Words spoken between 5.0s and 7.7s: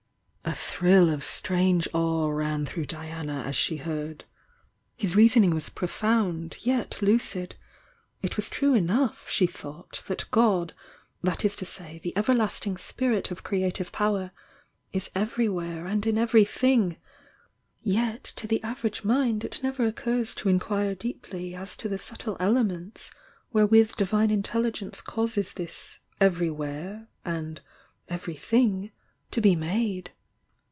reasoning was profound, yet lucid,—